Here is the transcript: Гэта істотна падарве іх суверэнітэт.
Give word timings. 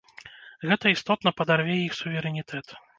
Гэта 0.69 0.93
істотна 0.95 1.35
падарве 1.39 1.79
іх 1.87 1.93
суверэнітэт. 2.03 2.67